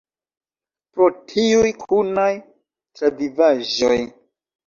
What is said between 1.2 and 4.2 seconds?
tiuj kunaj travivaĵoj.